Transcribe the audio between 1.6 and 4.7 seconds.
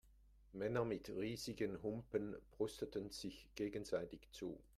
Humpen prosteten sich gegenseitig zu.